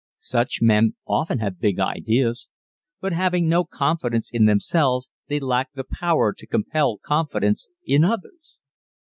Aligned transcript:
_Such 0.19 0.63
men 0.63 0.95
often 1.05 1.37
have 1.41 1.59
big 1.59 1.79
ideas, 1.79 2.49
but 3.01 3.13
having 3.13 3.47
no 3.47 3.63
confidence 3.63 4.31
in 4.33 4.47
themselves 4.47 5.11
they 5.27 5.39
lack 5.39 5.71
the 5.73 5.83
power 5.87 6.33
to 6.39 6.47
compel 6.47 6.97
confidence 6.97 7.67
in 7.85 8.03
others. 8.03 8.57